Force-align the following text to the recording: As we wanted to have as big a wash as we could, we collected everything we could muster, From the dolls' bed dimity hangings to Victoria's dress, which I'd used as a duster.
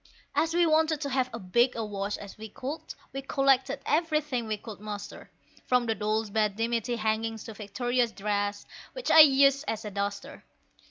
As 0.33 0.55
we 0.55 0.65
wanted 0.65 0.99
to 1.01 1.09
have 1.11 1.29
as 1.31 1.41
big 1.51 1.75
a 1.75 1.85
wash 1.85 2.17
as 2.17 2.35
we 2.35 2.49
could, 2.49 2.81
we 3.13 3.21
collected 3.21 3.81
everything 3.85 4.47
we 4.47 4.57
could 4.57 4.79
muster, 4.79 5.29
From 5.67 5.85
the 5.85 5.93
dolls' 5.93 6.31
bed 6.31 6.55
dimity 6.55 6.95
hangings 6.95 7.43
to 7.43 7.53
Victoria's 7.53 8.11
dress, 8.11 8.65
which 8.93 9.11
I'd 9.11 9.27
used 9.29 9.63
as 9.67 9.85
a 9.85 9.91
duster. 9.91 10.43